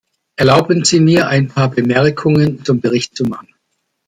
Erlauben 0.35 0.83
Sie 0.83 0.99
mir, 0.99 1.27
ein 1.27 1.47
paar 1.49 1.69
Bemerkungen 1.69 2.65
zum 2.65 2.81
Bericht 2.81 3.15
zu 3.15 3.23
machen. 3.25 3.49